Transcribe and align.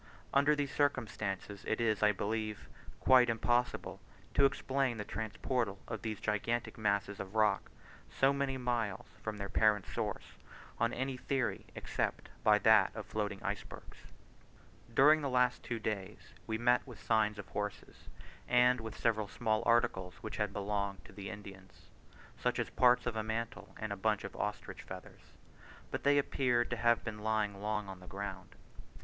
Under 0.33 0.55
these 0.55 0.73
circumstances 0.73 1.63
it 1.67 1.79
is, 1.79 2.01
I 2.01 2.11
believe, 2.11 2.67
quite 2.99 3.29
impossible 3.29 4.01
to 4.33 4.45
explain 4.45 4.97
the 4.97 5.05
transportal 5.05 5.77
of 5.87 6.01
these 6.01 6.19
gigantic 6.19 6.75
masses 6.75 7.19
of 7.19 7.35
rock 7.35 7.69
so 8.09 8.33
many 8.33 8.57
miles 8.57 9.05
from 9.21 9.37
their 9.37 9.47
parent 9.47 9.85
source, 9.85 10.23
on 10.79 10.91
any 10.91 11.17
theory 11.17 11.67
except 11.75 12.29
by 12.43 12.57
that 12.57 12.91
of 12.95 13.05
floating 13.05 13.43
icebergs. 13.43 13.97
During 14.91 15.21
the 15.21 15.27
two 15.27 15.33
last 15.35 15.69
days 15.83 16.33
we 16.47 16.57
met 16.57 16.81
with 16.87 16.99
signs 17.03 17.37
of 17.37 17.49
horses, 17.49 18.09
and 18.47 18.81
with 18.81 18.97
several 18.97 19.27
small 19.27 19.61
articles 19.67 20.15
which 20.23 20.37
had 20.37 20.51
belonged 20.51 21.05
to 21.05 21.11
the 21.13 21.29
Indians 21.29 21.89
such 22.39 22.57
as 22.57 22.71
parts 22.71 23.05
of 23.05 23.15
a 23.15 23.21
mantle 23.21 23.75
and 23.79 23.93
a 23.93 23.95
bunch 23.95 24.23
of 24.23 24.35
ostrich 24.35 24.81
feathers, 24.81 25.33
but 25.91 26.01
they 26.03 26.17
appeared 26.17 26.71
to 26.71 26.77
have 26.77 27.03
been 27.03 27.19
lying 27.19 27.61
long 27.61 27.87
on 27.87 27.99
the 27.99 28.07
ground. 28.07 28.55